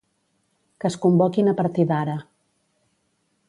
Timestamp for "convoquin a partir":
1.03-1.87